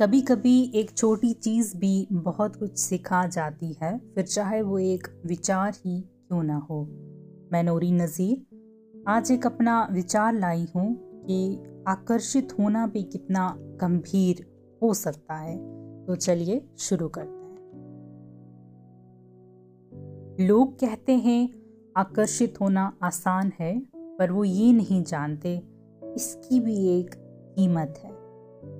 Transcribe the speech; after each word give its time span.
कभी 0.00 0.20
कभी 0.20 0.72
एक 0.74 0.90
छोटी 0.90 1.32
चीज़ 1.32 1.76
भी 1.76 2.08
बहुत 2.12 2.56
कुछ 2.56 2.78
सिखा 2.78 3.26
जाती 3.26 3.76
है, 3.82 3.98
फिर 4.14 4.24
चाहे 4.24 4.62
वो 4.62 4.78
एक 4.78 5.08
विचार 5.26 5.72
ही 5.86 6.00
क्यों 6.00 6.42
ना 6.42 6.56
हो। 6.70 6.82
मैं 7.52 7.62
नूरी 7.64 7.92
नज़ीर, 7.92 9.04
आज 9.08 9.30
एक 9.30 9.46
अपना 9.46 9.88
विचार 9.92 10.32
लाई 10.34 10.66
हूँ 10.76 10.94
कि 11.24 11.58
आकर्षित 11.88 12.48
होना 12.58 12.86
भी 12.86 13.02
कितना 13.02 13.54
गंभीर 13.58 14.44
हो 14.82 14.94
सकता 14.94 15.34
है। 15.34 15.56
तो 16.06 16.16
चलिए 16.16 16.68
शुरू 16.78 17.08
करते 17.08 17.30
हैं। 17.30 17.58
लोग 20.48 20.74
कहते 20.74 21.12
हैं, 21.12 21.48
आकर्षित 21.96 22.60
होना 22.60 22.92
आसान 23.02 23.52
है, 23.60 23.78
पर 23.96 24.30
वो 24.30 24.44
ये 24.44 24.72
नहीं 24.72 25.02
जानते, 25.04 25.62
इसकी 26.16 26.60
भी 26.60 27.00
एक 27.00 27.10
कीमत 27.56 27.94
है। 28.04 28.09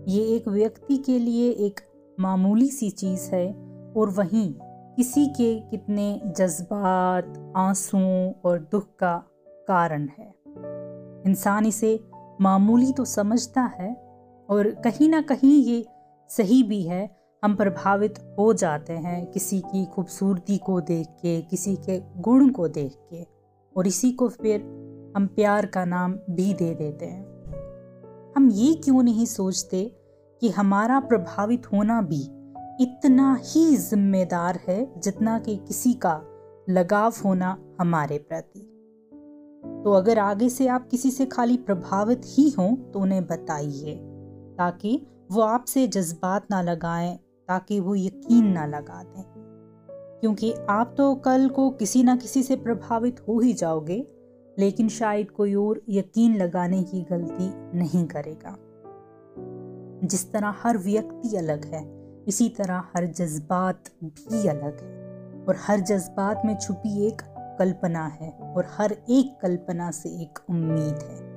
ये 0.09 0.23
एक 0.37 0.49
व्यक्ति 0.49 0.97
के 0.97 1.19
लिए 1.19 1.51
एक 1.51 1.81
मामूली 2.21 2.69
सी 2.69 2.91
चीज़ 2.91 3.31
है 3.31 3.47
और 3.97 4.11
वहीं 4.11 4.53
किसी 4.97 5.27
के 5.27 5.55
कितने 5.61 6.21
जज्बात, 6.27 7.53
आंसुओं 7.57 8.33
और 8.45 8.59
दुख 8.73 8.87
का 8.99 9.17
कारण 9.69 10.09
है। 10.19 10.35
इंसान 11.27 11.67
इसे 11.67 11.99
मामूली 12.41 12.93
तो 12.93 13.05
समझता 13.05 13.63
है 13.63 13.93
और 14.49 14.71
कहीं 14.85 15.09
ना 15.09 15.21
कहीं 15.21 15.63
ये 15.65 15.85
सही 16.31 16.63
भी 16.63 16.83
है, 16.83 17.09
हम 17.43 17.55
प्रभावित 17.57 18.19
हो 18.39 18.53
जाते 18.53 18.93
हैं 18.93 19.27
किसी 19.27 19.61
की 19.61 19.85
खूबसूरती 19.87 20.59
को 20.59 20.81
देख 20.81 21.07
के, 21.07 21.41
किसी 21.43 21.77
के 21.77 22.01
गुण 22.21 22.49
को 22.49 22.69
देख 22.69 22.97
के 23.11 23.27
और 23.77 23.87
इसी 23.87 24.13
को 24.13 24.29
फिर 24.29 24.61
हम 25.17 25.27
प्यार 25.27 25.67
का 25.67 25.85
नाम 25.85 26.13
भी 26.31 26.55
दे 26.55 26.75
देते 26.75 27.07
हैं। 27.07 27.40
ये 28.51 28.75
क्यों 28.75 29.03
नहीं 29.03 29.27
सोचते 29.27 29.97
कि 30.41 30.49
हमारा 30.49 31.01
प्रभावित 31.01 31.73
होना 31.73 32.03
भी 32.03 32.23
इतना 32.81 33.35
ही 33.41 33.77
जिम्मेदार 33.77 34.61
है 34.69 35.01
जितना 35.01 35.39
कि 35.39 35.57
किसी 35.57 35.93
का 35.93 36.23
लगाव 36.69 37.15
होना 37.25 37.59
हमारे 37.81 38.19
प्रति? 38.19 38.61
तो 39.85 39.93
अगर 39.93 40.19
आगे 40.19 40.49
से 40.49 40.67
आप 40.67 40.89
किसी 40.89 41.11
से 41.11 41.27
खाली 41.27 41.57
प्रभावित 41.57 42.23
ही 42.25 42.51
हों 42.51 42.77
तो 42.77 43.01
उन्हें 43.01 43.27
बताइए, 43.27 43.95
ताकि 44.59 45.07
वो 45.33 45.41
आपसे 45.41 45.87
जज्बात 45.89 46.47
ना 46.51 46.63
लगाएँ, 46.63 47.17
ताकि 47.49 47.81
वो 47.81 47.95
यकीन 47.95 48.47
ना 48.47 48.67
लगा 48.67 49.03
दें। 49.03 49.25
क्योंकि 50.21 50.55
आप 50.71 50.95
तो 50.99 51.15
कल 51.15 51.49
को 51.49 51.71
किसी 51.71 52.03
ना 52.03 52.17
किसी 52.17 52.43
से 52.43 52.57
प्रभावित 52.57 53.21
हो 53.29 53.41
ही 53.41 53.53
जाओगे। 53.53 54.20
लेकिन 54.61 54.89
शायद 54.89 55.31
कोई 55.31 55.55
और 55.55 55.83
यकीन 55.89 56.37
लगाने 56.37 56.83
की 56.83 57.03
गलती 57.03 57.79
नहीं 57.79 58.07
करेगा। 58.07 58.57
जिस 60.07 60.33
तरह 60.33 60.55
हर 60.63 60.79
व्यक्ति 60.79 61.37
अलग 61.37 61.65
है, 61.65 62.01
इसी 62.29 62.49
तरह 62.49 62.77
हर 62.77 63.07
जज्बात 63.07 63.85
भी 64.05 64.49
अलग 64.49 64.81
है। 64.81 65.01
और 65.49 65.57
हर 65.59 65.81
जज्बात 65.81 66.43
में 66.45 66.59
छुपी 66.59 67.07
एक 67.07 67.23
कल्पना 67.59 68.07
है 68.07 68.31
और 68.31 68.67
हर 68.71 68.93
एक 68.93 69.39
कल्पना 69.43 69.91
से 69.91 70.09
एक 70.09 70.39
उम्मीद 70.51 70.95
है। 70.95 71.31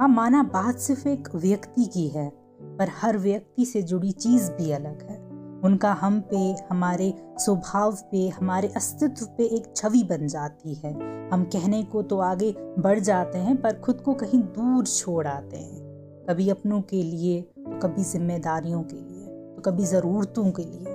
हाँ 0.00 0.08
माना 0.08 0.42
बात 0.42 0.78
सिर्फ़ 0.78 1.08
एक 1.08 1.28
व्यक्ति 1.34 1.84
की 1.84 2.08
है, 2.08 2.32
पर 2.62 2.88
हर 3.02 3.18
व्यक्ति 3.18 3.64
से 3.64 3.82
जुड़ी 3.82 4.12
चीज़ 4.12 4.52
भी 4.52 4.70
अलग 4.70 5.10
है। 5.10 5.25
उनका 5.66 5.92
हम 5.92 6.20
पे, 6.22 6.38
हमारे 6.70 7.12
स्वभाव 7.38 7.96
पे, 8.10 8.28
हमारे 8.30 8.68
अस्तित्व 8.76 9.26
पे 9.38 9.44
एक 9.56 9.72
छवि 9.76 10.02
बन 10.02 10.26
जाती 10.28 10.74
है। 10.74 10.92
हम 11.30 11.44
कहने 11.52 11.82
को 11.84 12.02
तो 12.02 12.18
आगे 12.20 12.54
बढ़ 12.78 12.98
जाते 13.00 13.38
हैं, 13.38 13.56
पर 13.56 13.80
खुद 13.80 14.00
को 14.00 14.14
कहीं 14.14 14.40
दूर 14.40 14.86
छोड़ 14.86 15.26
आते 15.26 15.56
हैं। 15.56 15.84
कभी 16.28 16.48
अपनों 16.50 16.80
के 16.82 17.02
लिए 17.02 17.40
तो 17.42 17.78
कभी 17.78 18.04
जिम्मेदारियों 18.04 18.82
के 18.82 18.96
लिए 18.96 19.26
तो 19.56 19.62
कभी 19.62 19.84
ज़रूरतों 19.86 20.50
के 20.50 20.64
लिए। 20.64 20.94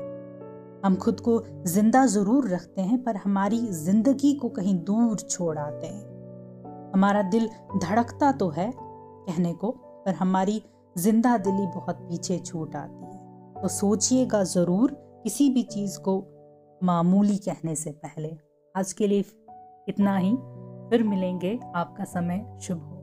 हम 0.86 0.96
खुद 0.96 1.20
को 1.20 1.42
ज़िंदा 1.68 2.06
ज़रूर 2.08 2.48
रखते 2.50 2.82
हैं, 2.82 3.04
पर 3.04 3.16
हमारी 3.16 3.60
ज़िंदगी 3.60 4.34
को 4.34 4.50
कहीं 4.50 4.76
दूर 4.84 5.20
छोड़ 5.20 5.58
आते 5.58 5.88
हैं। 5.88 6.92
हमारा 6.94 7.22
दिल 7.30 7.50
धड़कता 7.78 8.32
तो 8.34 8.50
है 8.50 8.72
कहने 8.76 9.54
को, 9.54 9.72
पर 10.06 10.14
हमारी 10.16 10.62
ज़िंदा 10.96 11.38
दिली 11.40 11.68
बहुत 11.76 11.96
पीछे 12.02 12.38
छूट 12.40 12.76
आती 12.76 13.06
है। 13.06 13.21
तो 13.62 13.68
सोचिएगा 13.68 14.44
ज़रूर 14.44 14.92
किसी 15.24 15.50
भी 15.50 15.62
चीज़ 15.64 15.98
को 16.00 16.14
मामूली 16.84 17.36
कहने 17.38 17.76
से 17.76 17.92
पहले। 17.92 18.30
आज 18.76 18.94
के 18.94 19.08
लिए 19.08 19.24
इतना 19.90 20.18
ही। 20.18 20.32
फिर 20.90 21.04
मिलेंगे। 21.04 21.60
आपका 21.76 22.04
समय 22.04 22.38
शुभ 22.62 22.78
हो। 22.78 22.98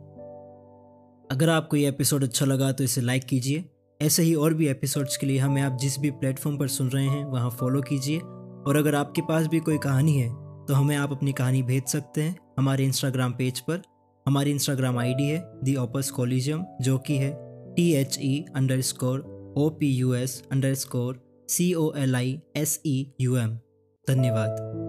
अगर 1.30 1.50
आपको 1.50 1.76
ये 1.76 1.88
एपिसोड 1.88 2.24
अच्छा 2.24 2.46
लगा 2.46 2.72
तो 2.72 2.84
इसे 2.84 3.00
लाइक 3.00 3.24
कीजिए। 3.24 3.64
ऐसे 4.00 4.22
ही 4.22 4.34
और 4.34 4.54
भी 4.54 4.68
एपिसोड्स 4.68 5.16
के 5.16 5.26
लिए 5.26 5.38
हमें 5.38 5.62
आप 5.62 5.78
जिस 5.80 5.98
भी 5.98 6.10
प्लेटफॉर्म 6.10 6.58
पर 6.58 6.68
सुन 6.68 6.88
रहे 6.88 7.06
हैं, 7.06 7.24
वहाँ 7.24 7.50
फॉलो 7.50 7.82
कीजिए। 7.82 8.18
और 8.18 8.76
अगर 8.76 8.94
आपके 8.94 9.22
पास 9.22 9.46
भी 9.46 9.60
कोई 9.60 9.78
कहानी 9.78 10.18
है 10.18 10.28
तो 10.66 10.74
हमें 10.74 10.96
आप 10.96 11.12
अपनी 11.12 11.32
कहानी 11.32 11.62
भेज 11.62 11.86
सकते 11.86 12.22
हैं 12.22 12.36
हमारे 12.58 12.84
इंस्टाग्राम 12.84 13.32
पेज 13.32 13.60
पर। 13.60 13.82
हमारी 14.26 14.50
इंस्टाग्राम 14.50 14.98
आईडी 14.98 15.28
है 15.28 15.42
दी 15.64 15.76
ओपस 15.76 16.10
कॉलिजियम 16.10 16.64
जो 16.80 16.98
कि 16.98 17.16
है 17.16 17.34
T 17.74 17.92
H 17.92 18.18
E 18.22 18.44
underscore 18.80 19.37
O 19.58 19.68
P 19.70 19.86
U 19.90 20.14
S 20.14 20.42
underscore 20.74 21.18
C 21.48 21.74
O 21.74 21.92
L 21.96 22.14
I 22.14 22.38
S 22.56 22.80
E 22.86 22.96
U 23.20 23.36
M 23.36 23.56
धन्यवाद। 24.08 24.87